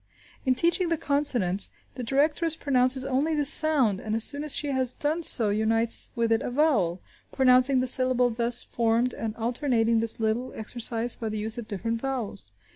In 0.47 0.55
teaching 0.55 0.89
the 0.89 0.97
consonants, 0.97 1.69
the 1.93 2.01
directress 2.01 2.55
pronounces 2.55 3.05
only 3.05 3.35
the 3.35 3.45
sound, 3.45 3.99
and 3.99 4.15
as 4.15 4.23
soon 4.23 4.43
as 4.43 4.55
she 4.55 4.69
has 4.69 4.93
done 4.93 5.21
so 5.21 5.49
unites 5.49 6.09
with 6.15 6.31
it 6.31 6.41
a 6.41 6.49
vowel, 6.49 7.03
pronouncing 7.31 7.81
the 7.81 7.85
syllable 7.85 8.31
thus 8.31 8.63
formed 8.63 9.13
and 9.13 9.35
alternating 9.35 9.99
this 9.99 10.19
little 10.19 10.53
exercise 10.55 11.13
by 11.13 11.29
the 11.29 11.37
use 11.37 11.59
of 11.59 11.67
different 11.67 12.01
vowels. 12.01 12.49